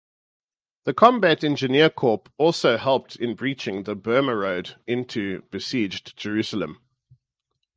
The 0.85 0.95
Combat 0.95 1.43
Engineering 1.43 1.91
Corps 1.91 2.23
also 2.39 2.77
helped 2.77 3.15
in 3.17 3.35
breaching 3.35 3.83
the 3.83 3.93
"Burma 3.93 4.35
Road" 4.35 4.77
into 4.87 5.43
besieged 5.51 6.17
Jerusalem. 6.17 6.79